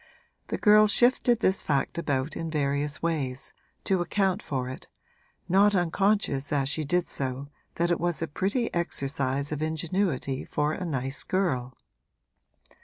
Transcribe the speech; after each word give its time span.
The 0.47 0.57
girl 0.57 0.87
shifted 0.87 1.41
this 1.41 1.61
fact 1.61 1.99
about 1.99 2.35
in 2.35 2.49
various 2.49 3.03
ways, 3.03 3.53
to 3.83 4.01
account 4.01 4.41
for 4.41 4.67
it 4.67 4.87
not 5.47 5.75
unconscious 5.75 6.51
as 6.51 6.69
she 6.69 6.83
did 6.83 7.05
so 7.05 7.49
that 7.75 7.91
it 7.91 7.99
was 7.99 8.19
a 8.19 8.27
pretty 8.27 8.73
exercise 8.73 9.51
of 9.51 9.61
ingenuity 9.61 10.43
for 10.43 10.71
a 10.73 10.85
nice 10.85 11.23
girl. 11.23 11.77